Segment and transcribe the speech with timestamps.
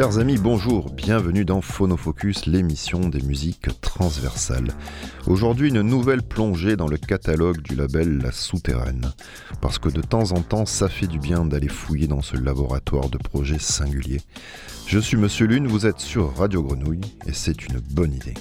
[0.00, 4.72] Chers amis, bonjour, bienvenue dans Phonofocus, l'émission des musiques transversales.
[5.26, 9.12] Aujourd'hui, une nouvelle plongée dans le catalogue du label La Souterraine.
[9.60, 13.10] Parce que de temps en temps, ça fait du bien d'aller fouiller dans ce laboratoire
[13.10, 14.22] de projets singuliers.
[14.86, 18.32] Je suis Monsieur Lune, vous êtes sur Radio Grenouille, et c'est une bonne idée.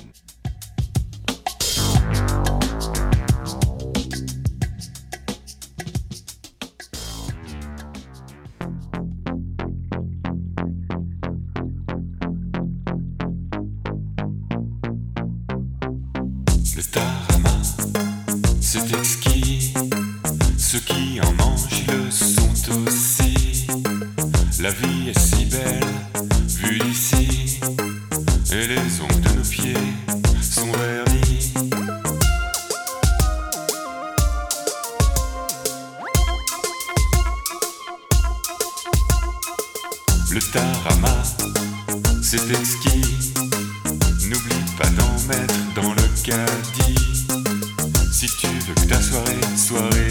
[42.30, 43.34] c'est exquis.
[44.30, 47.26] N'oublie pas d'en mettre dans le caddie.
[48.12, 50.09] Si tu veux que ta soirée, soirée.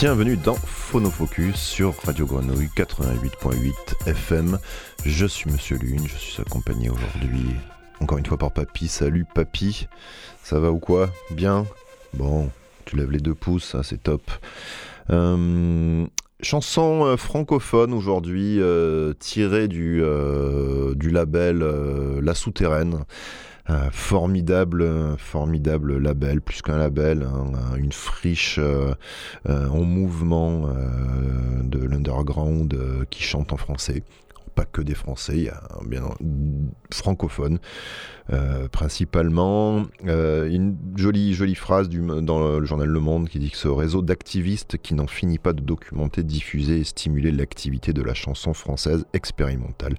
[0.00, 4.58] Bienvenue dans Phonofocus sur Radio Grenouille 88.8 FM.
[5.04, 7.44] Je suis Monsieur Lune, je suis accompagné aujourd'hui
[8.00, 8.88] encore une fois par Papy.
[8.88, 9.88] Salut Papy,
[10.42, 11.10] ça va ou quoi?
[11.32, 11.66] Bien?
[12.14, 12.48] Bon,
[12.86, 14.22] tu lèves les deux pouces, hein, c'est top.
[15.10, 16.06] Euh,
[16.40, 20.02] chanson euh, francophone aujourd'hui euh, tirée du,
[20.94, 21.58] du label
[22.22, 23.04] La Souterraine
[23.92, 28.94] formidable, formidable label, plus qu'un label, hein, une friche euh,
[29.48, 32.76] euh, en mouvement euh, de l'underground
[33.10, 34.02] qui chante en français
[34.56, 36.02] pas que des Français, il y a bien
[36.92, 37.60] francophones
[38.72, 39.86] principalement.
[40.04, 44.02] une jolie, jolie phrase du, dans le journal Le Monde qui dit que ce réseau
[44.02, 49.06] d'activistes qui n'en finit pas de documenter, diffuser et stimuler l'activité de la chanson française
[49.12, 49.94] expérimentale.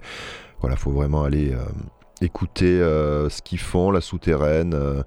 [0.59, 1.55] Voilà, faut vraiment aller
[2.21, 4.73] écouter euh, ce qu'ils font, la souterraine.
[4.73, 5.03] Euh,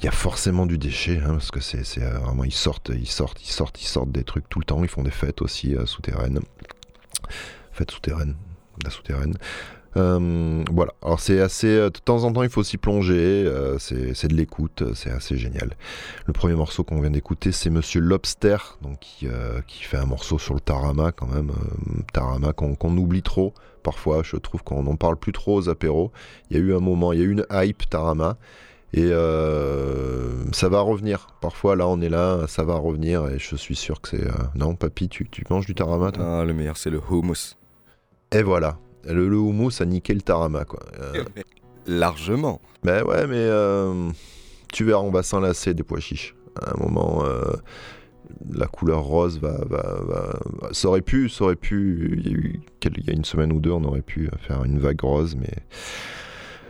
[0.00, 3.06] il y a forcément du déchet, hein, parce que c'est euh, vraiment, ils sortent, ils
[3.06, 4.82] sortent, ils sortent, ils sortent des trucs tout le temps.
[4.82, 6.40] Ils font des fêtes aussi souterraines.
[7.72, 8.34] Fêtes souterraines,
[8.82, 9.34] la souterraine.
[9.94, 11.76] voilà, alors c'est assez.
[11.76, 13.46] De temps en temps, il faut s'y plonger.
[13.78, 15.76] c'est de l'écoute, c'est assez génial.
[16.24, 19.28] Le premier morceau qu'on vient d'écouter, c'est Monsieur Lobster, donc qui,
[19.84, 21.52] fait un morceau sur le Tarama quand même.
[22.14, 24.22] tarama qu'on oublie trop parfois.
[24.22, 26.12] Je trouve qu'on n'en parle plus trop aux apéros.
[26.50, 28.36] Il y a eu un moment, il y a eu une hype Tarama.
[28.92, 31.28] Et euh, ça va revenir.
[31.40, 33.28] Parfois, là, on est là, ça va revenir.
[33.28, 34.26] Et je suis sûr que c'est.
[34.26, 36.40] Euh, non, papy, tu, tu manges du tarama, toi?
[36.40, 37.56] Ah, le meilleur, c'est le hummus.
[38.32, 38.78] Et voilà.
[39.04, 40.80] Le, le houmous a niqué le tarama, quoi.
[41.00, 41.24] Euh,
[41.86, 42.60] Largement.
[42.82, 43.48] mais ouais, mais
[44.72, 46.34] tu verras, on va s'enlacer des pois chiches.
[46.60, 47.24] À un moment,
[48.52, 49.58] la couleur rose va,
[50.72, 52.14] Ça aurait pu, ça aurait pu.
[52.18, 52.60] Il y, a eu,
[52.96, 55.54] il y a une semaine ou deux, on aurait pu faire une vague rose, mais.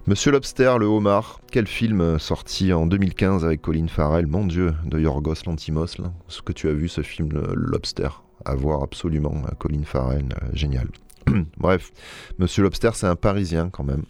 [0.07, 4.99] Monsieur Lobster, le homard, quel film sorti en 2015 avec Colin Farrell, mon dieu, de
[4.99, 6.13] Yorgos Lantimos, là.
[6.29, 8.09] Est-ce que tu as vu ce film, Lobster?
[8.45, 10.89] À voir absolument, Colin Farrell, euh, génial.
[11.59, 11.93] Bref,
[12.39, 14.05] Monsieur Lobster, c'est un Parisien quand même.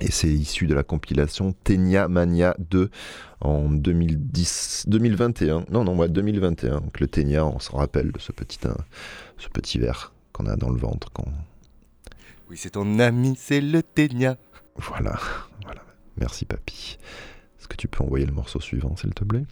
[0.00, 2.90] Et c'est issu de la compilation Tenia Mania 2
[3.40, 5.64] en 2010, 2021.
[5.70, 6.80] Non, non, ouais, 2021.
[6.80, 8.74] Donc le Tenia, on se rappelle de ce petit, euh,
[9.38, 11.10] ce petit verre qu'on a dans le ventre.
[11.12, 11.26] Quand...
[12.48, 14.36] Oui, c'est ton ami, c'est le ténia.
[14.76, 15.18] Voilà,
[15.64, 15.82] voilà.
[16.16, 16.98] Merci papy.
[17.58, 19.44] Est-ce que tu peux envoyer le morceau suivant, s'il te plaît?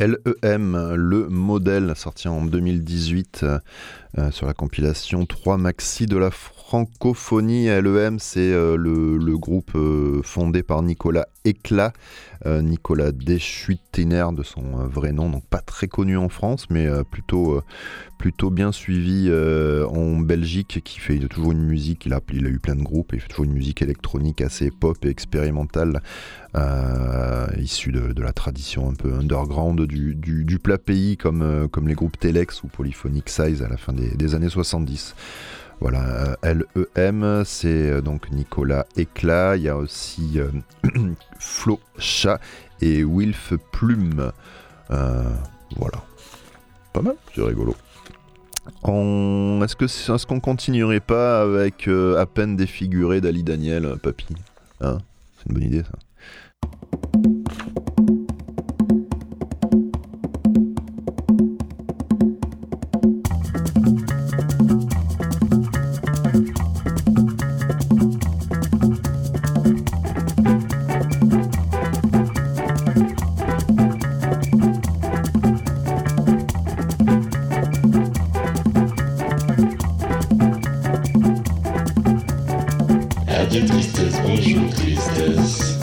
[0.00, 3.44] LEM, le modèle, sorti en 2018
[4.18, 6.30] euh, sur la compilation 3 Maxi de la
[6.70, 7.66] francophonie.
[7.66, 11.92] LEM, c'est euh, le, groupe euh, fondé par Nicolas Éclat,
[12.46, 17.60] euh, Nicolas Deschuitiner de son vrai nom, donc pas très connu en France, mais plutôt,
[18.52, 23.14] bien suivi en Belgique, qui fait toujours une musique, il a, eu plein de groupes,
[23.14, 26.02] il fait toujours une musique électronique assez pop et expérimentale,
[27.58, 32.62] issue de, la tradition un peu underground du, du, plat pays, comme, les groupes Telex
[32.62, 35.16] ou Polyphonic Size à la fin des années 70.
[35.80, 39.56] Voilà, L-E-M, c'est donc Nicolas Éclat.
[39.56, 40.38] Il y a aussi
[41.38, 42.38] Flo Chat
[42.82, 44.32] et Wilf Plume.
[44.88, 46.04] voilà.
[46.92, 47.74] Pas mal, c'est rigolo.
[48.66, 54.26] Est-ce qu'on est qu'on continuerait pas avec à peine défiguré d'Ali Daniel, papy?
[54.80, 54.98] Hein?
[55.38, 55.98] C'est une bonne idée ça.
[83.50, 85.80] de tristesse, bonjour tristesse.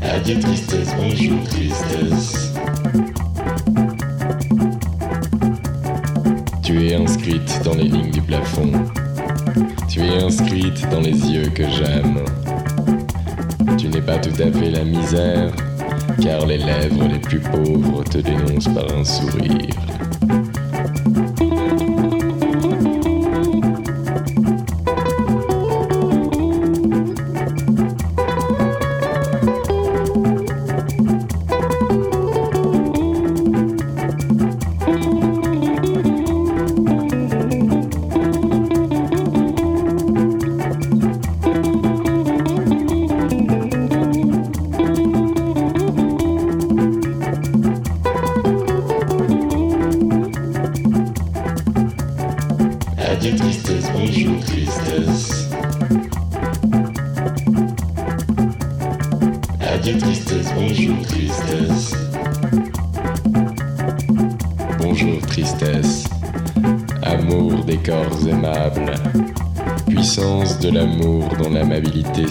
[0.00, 2.54] Adieu tristesse, bonjour tristesse.
[6.64, 8.72] Tu es inscrite dans les lignes du plafond.
[9.88, 12.18] Tu es inscrite dans les yeux que j'aime.
[13.78, 15.52] Tu n'es pas tout à fait la misère,
[16.20, 19.91] car les lèvres les plus pauvres te dénoncent par un sourire.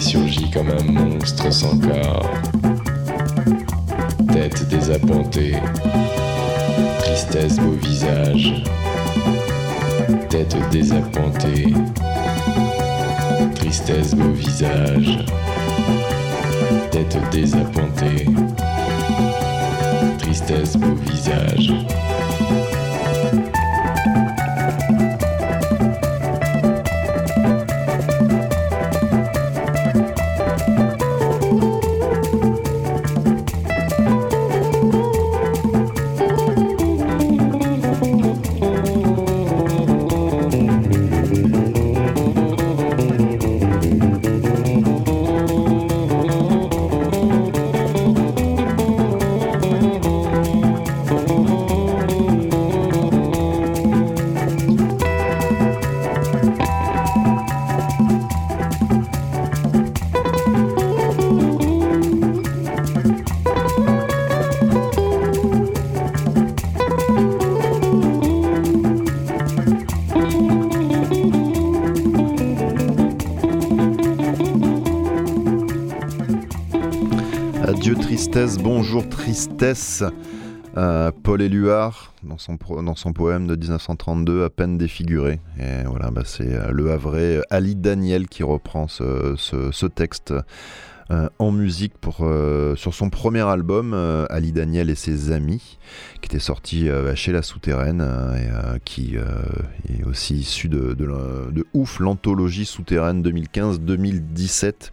[0.02, 2.30] Surgit comme un monstre sans corps.
[4.32, 5.54] Tête désappointée,
[6.98, 8.62] tristesse beau visage.
[10.28, 11.72] Tête désappointée,
[13.54, 15.24] tristesse beau visage.
[16.90, 18.26] Tête désappointée,
[20.18, 21.72] tristesse beau visage.
[78.62, 80.04] Bonjour tristesse.
[80.76, 85.40] Euh, Paul Éluard, dans son, poème de 1932, à peine défiguré.
[85.86, 90.32] Voilà, bah, c'est euh, le Havrais euh, Ali Daniel qui reprend ce, texte
[91.38, 91.92] en musique
[92.76, 93.92] sur son premier album,
[94.30, 95.78] Ali Daniel et ses amis,
[96.22, 98.00] qui était sorti chez La Souterraine
[98.34, 104.90] et qui est aussi issu de, de, de Ouf, l'anthologie souterraine 2015-2017.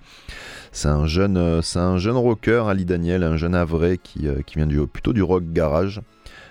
[0.71, 4.41] C'est un jeune, euh, c'est un jeune rocker, Ali Daniel, un jeune avray qui, euh,
[4.45, 6.01] qui vient du, plutôt du rock garage.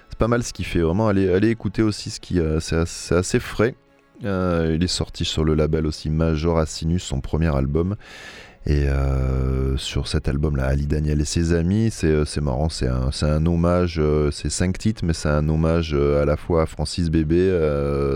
[0.08, 1.08] C'est pas mal ce qu'il fait, vraiment.
[1.08, 3.76] Allez, allez écouter aussi ce qui, euh, c'est assez, frais.
[4.22, 7.96] il est sorti sur le label aussi Major Asinus, son premier album.
[8.66, 8.86] Et
[9.76, 14.50] sur cet album-là, Ali Daniel et ses amis, c'est marrant, c'est un, un, hommage, c'est
[14.50, 17.48] cinq titres, mais c'est un hommage à la fois à Francis Bébé,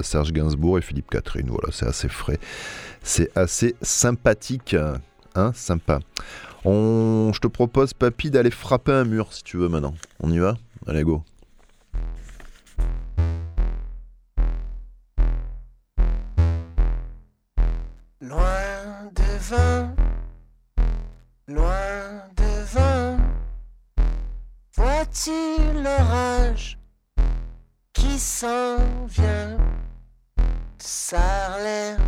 [0.02, 1.46] Serge Gainsbourg et Philippe Catherine.
[1.48, 2.38] Voilà, c'est assez frais.
[3.02, 4.76] C'est assez sympathique
[5.34, 6.00] Hein, sympa.
[6.64, 7.30] On...
[7.34, 9.94] Je te propose, papy, d'aller frapper un mur si tu veux maintenant.
[10.20, 10.56] On y va?
[10.86, 11.22] Allez, go.
[18.20, 19.94] Loin devant,
[21.48, 23.18] loin devant,
[24.76, 25.32] vois-tu
[25.82, 26.78] l'orage
[27.92, 28.76] qui s'en
[29.08, 29.58] vient?
[31.12, 31.98] L'air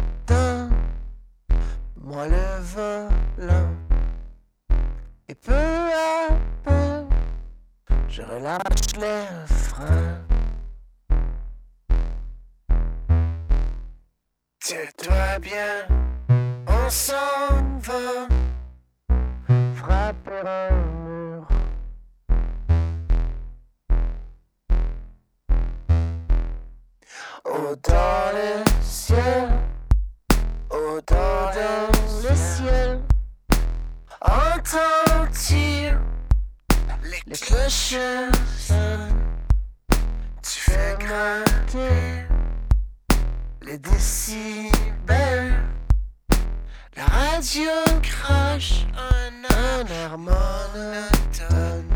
[2.04, 3.74] moi le volant.
[5.28, 6.28] Et peu à
[6.62, 7.06] peu,
[8.08, 10.20] je relâche les freins.
[14.60, 15.86] Tiens-toi bien,
[16.66, 18.28] on s'en va
[19.74, 20.70] frapper un
[21.04, 21.48] mur.
[27.46, 29.48] Oh, dans le ciel,
[30.70, 31.93] oh, dans le
[34.24, 35.92] entends-tu
[37.04, 37.96] les cloches?
[40.42, 42.26] Tu fais grimper
[43.62, 45.62] les décibels.
[46.96, 47.70] La radio
[48.02, 51.93] crache un air monotone.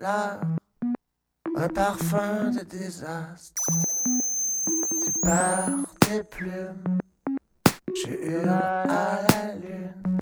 [0.00, 0.40] L'air
[1.56, 3.52] un parfum de désastre.
[5.04, 5.68] Tu pars
[6.00, 6.98] tes plumes,
[7.94, 10.18] je hurle à la lune.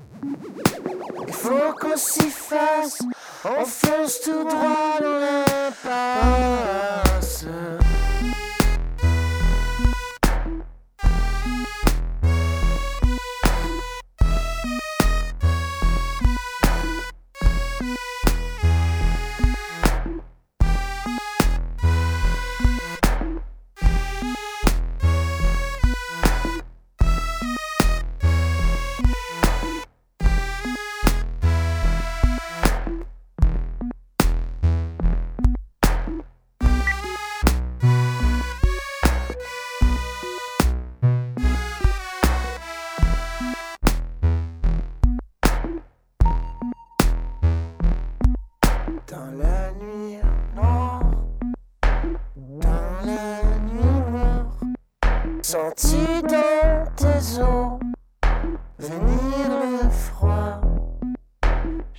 [1.27, 3.03] Il faut qu'on s'y fasse,
[3.45, 6.69] on fonce tout droit dans l'impasse.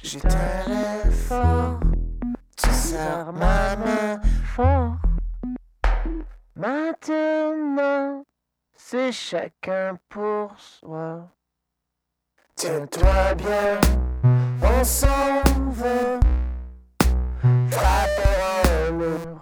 [0.01, 1.79] J'étais fort,
[2.55, 4.21] tu serres ma main
[4.55, 4.95] fort.
[6.55, 8.23] Maintenant,
[8.73, 11.27] c'est chacun pour soi.
[12.55, 13.79] Tiens-toi bien,
[14.63, 16.19] on s'en va
[17.69, 19.41] frapper un mur.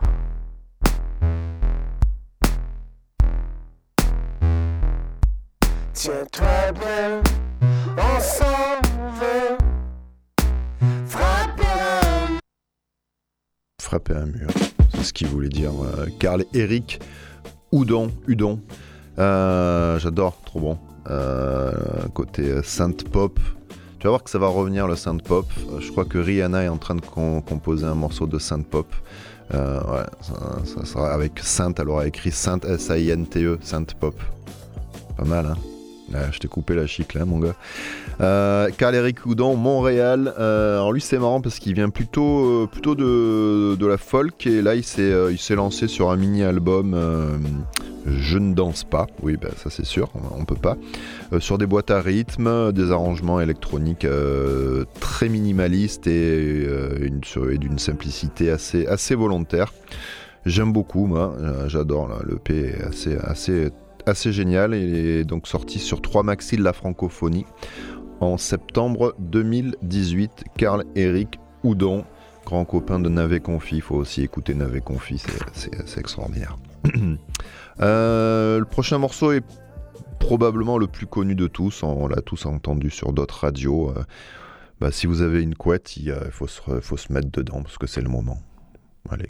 [5.93, 7.22] Tiens-toi bien,
[7.98, 8.77] on s'en
[13.88, 14.50] Frapper un mur,
[14.93, 15.71] c'est ce qu'il voulait dire.
[15.71, 17.00] euh, Karl Eric
[17.71, 18.60] Houdon, Udon.
[19.17, 20.78] Euh, J'adore, trop bon.
[21.10, 21.71] Euh,
[22.13, 23.39] côté euh, synth pop.
[24.00, 25.45] Tu vas voir que ça va revenir le synth pop.
[25.71, 28.67] Euh, je crois que Rihanna est en train de com- composer un morceau de synth
[28.67, 28.93] pop.
[29.54, 30.06] Euh, ouais,
[30.65, 34.15] ça, sera avec synth, elle aura écrit synth S-A-I-N-T-E, synth pop.
[35.15, 35.56] Pas mal, hein
[36.13, 37.56] Ouais, je t'ai coupé la chicle, hein, mon gars.
[38.22, 40.34] Euh, Karl Eric Houdon, Montréal.
[40.39, 44.48] Euh, alors lui, c'est marrant parce qu'il vient plutôt, euh, plutôt de, de la folk
[44.48, 46.96] et là, il s'est, euh, il s'est lancé sur un mini-album.
[48.06, 49.08] Je ne danse pas.
[49.22, 50.78] Oui, bah, ça c'est sûr, on, on peut pas.
[51.39, 54.08] Sur des boîtes à rythme, des arrangements électroniques
[55.02, 56.67] très minimalistes et,
[57.60, 59.74] d'une simplicité assez, assez volontaire.
[60.46, 61.36] J'aime beaucoup, moi.
[61.67, 62.08] J'adore.
[62.08, 62.20] là.
[62.24, 63.72] Le P est assez, assez,
[64.08, 64.74] assez génial.
[64.76, 67.46] Il est donc sorti sur trois maxi de la francophonie
[68.20, 70.46] en septembre 2018.
[70.58, 72.06] Karl Eric Houdon,
[72.46, 73.76] grand copain de Navet Confi.
[73.78, 75.22] Il faut aussi écouter Navet Confi,
[75.54, 76.58] c'est- extraordinaire.
[77.80, 79.43] Euh, le prochain morceau est
[80.20, 81.84] probablement le plus connu de tous.
[81.84, 83.91] On l'a tous entendu sur d'autres radios.
[83.96, 84.04] Euh,
[84.82, 87.78] bah, si vous avez une couette, il faut, se, re- faut se mettre dedans parce
[87.78, 88.39] que c'est le moment.
[89.12, 89.30] Allez.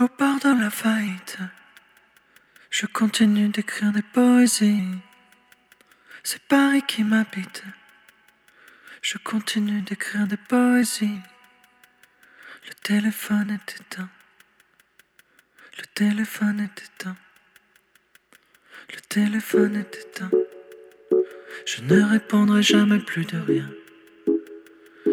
[0.00, 1.38] Au bord de la faillite,
[2.68, 4.82] je continue d'écrire des poésies.
[6.24, 7.62] C'est Paris qui m'habite.
[9.02, 11.20] Je continue d'écrire des poésies.
[12.66, 14.08] Le téléphone est éteint.
[15.78, 17.16] Le téléphone est éteint.
[18.92, 20.30] Le téléphone est éteint.
[21.66, 23.70] Je ne répondrai jamais plus de rien.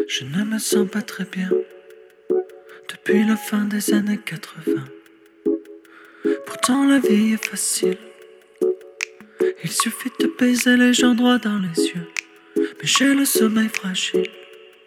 [0.08, 1.52] Je ne me sens pas très bien
[2.92, 4.84] depuis la fin des années 80.
[6.46, 7.98] Pourtant la vie est facile.
[9.64, 12.08] Il suffit de baiser les gens droit dans les yeux.
[12.58, 14.30] Mais j'ai le sommeil fragile.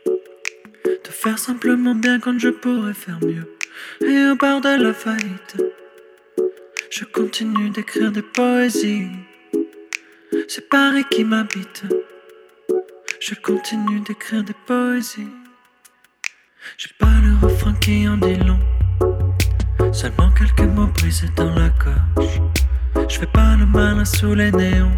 [0.04, 3.56] De faire simplement bien quand je pourrais faire mieux.
[4.00, 5.56] Et au bord de la faillite,
[6.90, 9.08] je continue d'écrire des poésies.
[10.48, 11.84] C'est Paris qui m'habite.
[13.20, 15.43] Je continue d'écrire des poésies.
[16.76, 18.58] J'ai pas le refrain qui en dit long.
[19.92, 22.40] Seulement quelques mots brisés dans la gorge.
[23.08, 24.90] Je fais pas le malin sous les néons.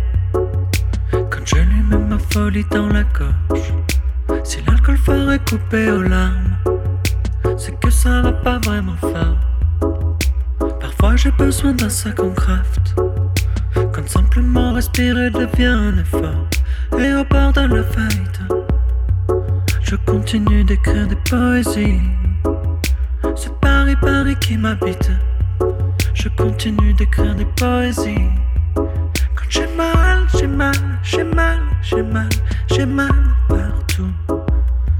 [1.12, 3.72] Quand je lui mets ma folie dans la gorge.
[4.44, 6.56] Si l'alcool ferait couper aux larmes,
[7.58, 9.36] c'est que ça va pas vraiment faire.
[10.80, 12.94] Parfois j'ai besoin d'un sac en craft.
[13.74, 16.46] Quand simplement respirer devient un effort.
[16.98, 18.40] Et bord de la faillite,
[19.88, 22.00] je continue d'écrire des poésies.
[23.36, 25.10] C'est Paris, Paris qui m'habite.
[26.12, 28.28] Je continue d'écrire des poésies.
[28.74, 32.28] Quand j'ai mal, j'ai mal, j'ai mal, j'ai mal,
[32.68, 33.14] j'ai mal
[33.48, 34.10] partout.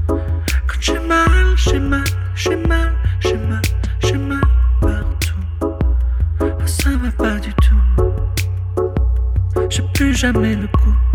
[0.07, 2.03] Quand j'ai mal, j'ai mal,
[2.35, 3.61] j'ai mal, j'ai mal,
[3.99, 4.41] j'ai mal
[4.79, 6.65] partout.
[6.65, 7.75] Ça va pas du tout.
[9.69, 11.06] J'ai plus jamais le coup.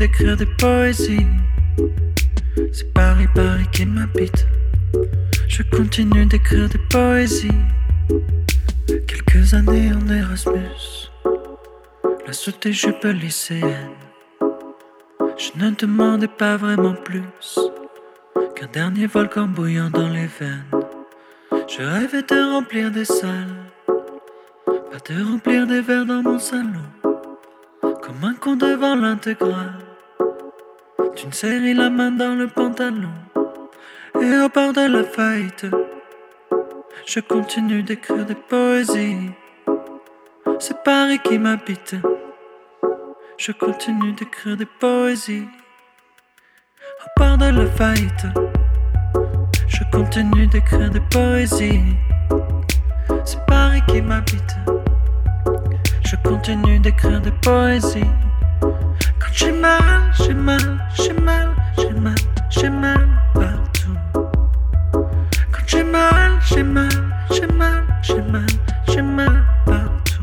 [0.00, 1.26] D'écrire des poésies.
[2.72, 4.46] C'est Paris, Paris qui m'habite.
[5.46, 7.62] Je continue d'écrire des poésies.
[9.06, 11.10] Quelques années en Erasmus,
[12.26, 14.00] la sautée jupe lycéenne.
[15.36, 17.58] Je ne demandais pas vraiment plus
[18.56, 20.64] qu'un dernier volcan bouillant dans les veines.
[21.68, 23.66] Je rêvais de remplir des salles,
[24.66, 26.88] pas de remplir des verres dans mon salon,
[27.82, 29.89] comme un con devant l'intégrale.
[31.16, 33.10] D'une série la main dans le pantalon,
[34.20, 35.66] et au bord de la faillite,
[37.06, 39.30] je continue d'écrire des poésies.
[40.58, 41.96] C'est Paris qui m'habite.
[43.36, 45.48] Je continue d'écrire des poésies.
[47.02, 48.26] Au bord de la faillite,
[49.66, 51.82] je continue d'écrire des poésies.
[53.24, 54.54] C'est Paris qui m'habite.
[56.04, 58.29] Je continue d'écrire des poésies.
[59.32, 62.14] J'ai mal, j'ai mal, j'ai mal, j'ai mal,
[62.50, 63.96] j'ai mal partout.
[64.12, 66.88] Quand j'ai mal, j'ai mal,
[67.30, 68.46] j'ai mal, j'ai mal,
[68.88, 70.22] j'ai mal partout.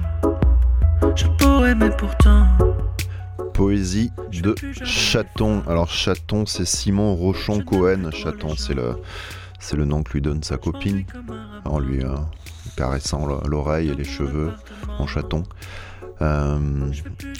[1.15, 2.47] Je pourrais, mais pourtant.
[3.53, 5.63] Poésie de Chaton.
[5.67, 8.11] Alors Chaton, c'est Simon Rochon Cohen.
[8.11, 9.01] Chaton, c'est le,
[9.59, 11.05] c'est le nom que lui donne sa copine
[11.65, 12.15] en lui euh,
[12.75, 14.51] caressant le- l'oreille et les cheveux
[14.99, 15.43] en chaton.
[16.21, 16.59] Euh,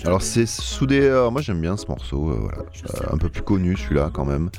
[0.05, 1.01] alors c'est sous des...
[1.01, 2.59] euh, moi j'aime bien ce morceau, euh, voilà.
[2.59, 4.49] Euh, un peu plus connu celui-là quand même.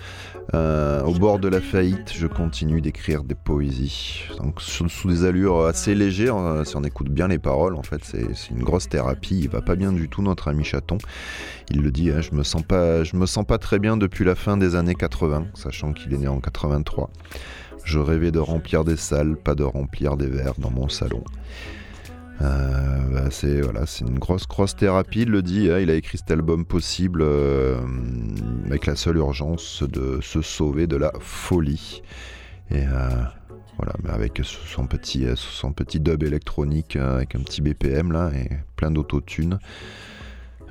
[0.54, 4.22] Au bord de la faillite, je continue d'écrire des poésies.
[4.38, 8.02] Donc sous, des allures assez légères, euh, si on écoute bien les paroles, en fait
[8.02, 9.38] c'est c'est une grosse thérapie.
[9.40, 10.98] Il va pas bien du tout notre ami chaton.
[11.70, 14.24] Il le dit, hein, je me sens pas, je me sens pas très bien depuis
[14.24, 17.10] la fin des années 80, sachant qu'il est né en 83.
[17.84, 21.22] Je rêvais de remplir des salles, pas de remplir des verres dans mon salon.
[22.40, 25.22] Euh, bah, c'est voilà, c'est une grosse grosse thérapie.
[25.22, 25.70] Il le dit.
[25.70, 27.76] hein, il a écrit cet album possible euh,
[28.66, 32.02] avec la seule urgence de se sauver de la folie.
[32.70, 33.08] Et euh,
[33.76, 38.48] voilà, mais avec son petit son petit dub électronique avec un petit BPM là et
[38.76, 39.58] plein d'autotune.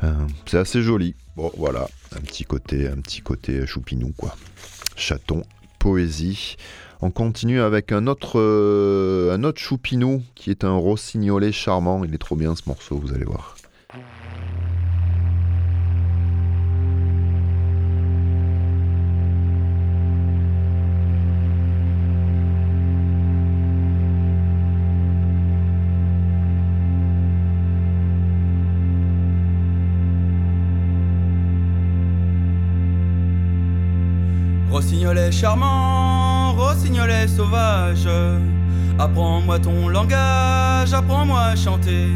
[0.03, 0.13] Euh,
[0.45, 1.15] c'est assez joli.
[1.35, 4.35] Bon, voilà, un petit côté, un petit côté choupinou quoi.
[4.95, 5.43] Chaton,
[5.87, 6.57] poésie.
[7.01, 12.03] On continue avec un autre, euh, choupinou qui est un rossignolet charmant.
[12.03, 13.55] Il est trop bien ce morceau, vous allez voir.
[35.07, 38.09] Rossignolet charmant, Rossignolet sauvage,
[38.99, 42.09] apprends-moi ton langage, apprends-moi à chanter,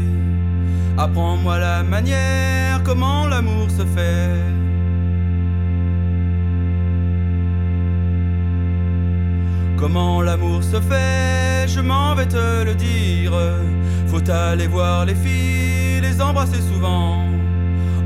[0.98, 4.36] apprends-moi la manière, comment l'amour se fait.
[9.78, 13.32] Comment l'amour se fait, je m'en vais te le dire.
[14.06, 17.24] Faut aller voir les filles, les embrasser souvent.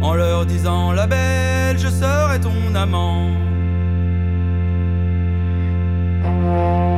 [0.01, 3.33] En leur disant la belle, je serai ton amant.
[6.47, 6.96] Si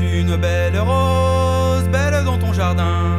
[0.00, 3.18] une belle rose, belle dans ton jardin.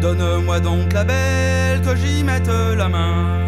[0.00, 3.45] Donne-moi donc la belle que j'y mette la main.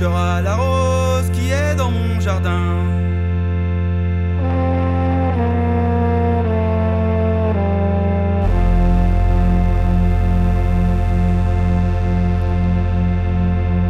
[0.00, 2.84] La rose qui est dans mon jardin.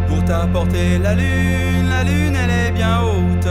[0.07, 3.49] Pour t'apporter la lune, la lune elle est bien haute.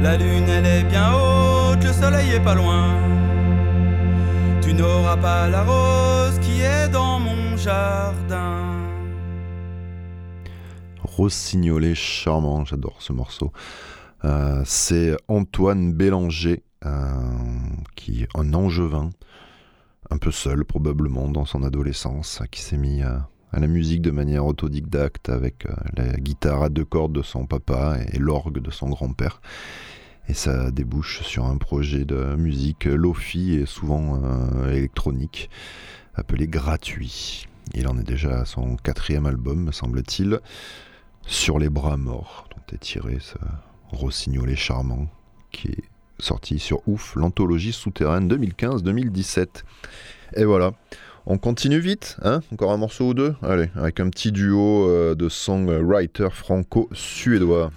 [0.00, 2.73] La lune elle est bien haute, le soleil est pas loin.
[11.24, 13.50] Rossignolet charmant, j'adore ce morceau.
[14.26, 16.90] Euh, c'est Antoine Bélanger, euh,
[17.96, 19.08] qui est un angevin,
[20.10, 24.10] un peu seul probablement dans son adolescence, qui s'est mis à, à la musique de
[24.10, 28.70] manière autodidacte avec euh, la guitare à deux cordes de son papa et l'orgue de
[28.70, 29.40] son grand-père.
[30.28, 35.48] Et ça débouche sur un projet de musique lofi et souvent euh, électronique,
[36.14, 37.46] appelé Gratuit.
[37.72, 40.40] Il en est déjà à son quatrième album, me semble-t-il,
[41.26, 43.36] Sur les bras morts, dont est tiré ce
[43.90, 45.08] rossignolet charmant,
[45.52, 45.84] qui est
[46.18, 49.62] sorti sur Ouf, l'anthologie souterraine 2015-2017.
[50.36, 50.72] Et voilà.
[51.26, 52.40] On continue vite, hein?
[52.52, 53.34] Encore un morceau ou deux?
[53.42, 57.70] Allez, avec un petit duo euh, de songwriter franco-suédois.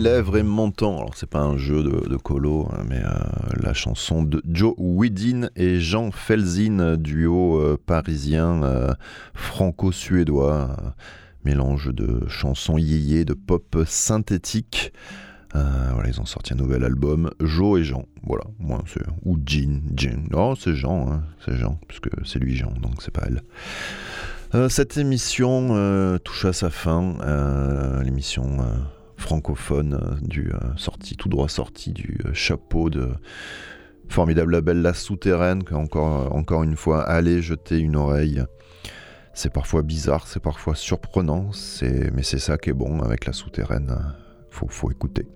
[0.00, 0.98] Lèvres et montant.
[0.98, 3.10] Alors c'est pas un jeu de, colo, hein, mais euh,
[3.60, 8.92] la chanson de Joe Widin et Jean Felzin, duo euh, parisien euh,
[9.34, 10.76] franco-suédois,
[11.44, 14.92] mélange de chansons yéyé, de pop synthétique.
[15.54, 18.04] Voilà, ils ont sorti un nouvel album, Joe et Jean.
[18.24, 20.28] Voilà, moi c'est ou Jean, Jean.
[20.34, 24.68] Oh, c'est Jean, hein, c'est Jean, puisque c'est lui Jean, donc c'est pas elle.
[24.68, 27.14] Cette émission touche à sa fin.
[28.04, 28.58] L'émission
[29.16, 33.10] francophone euh, du euh, sorti tout droit sorti du euh, chapeau de
[34.08, 38.44] formidable label La Souterraine encore encore une fois allez jeter une oreille.
[39.34, 41.50] C'est parfois bizarre, c'est parfois surprenant,
[41.82, 43.90] mais c'est ça qui est bon avec La Souterraine.
[43.90, 44.10] euh,
[44.50, 45.26] Faut faut écouter.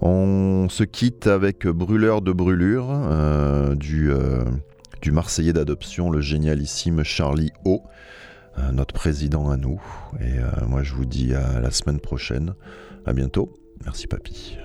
[0.00, 2.88] On se quitte avec Brûleur de brûlure
[3.76, 4.10] du
[5.00, 7.82] du Marseillais d'adoption, le génialissime Charlie O
[8.72, 9.80] notre président à nous.
[10.20, 12.54] Et euh, moi, je vous dis à la semaine prochaine.
[13.04, 13.52] À bientôt.
[13.84, 14.58] Merci, papy.